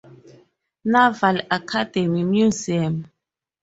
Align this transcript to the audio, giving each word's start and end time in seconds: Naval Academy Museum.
Naval 0.93 1.37
Academy 1.57 2.23
Museum. 2.23 2.95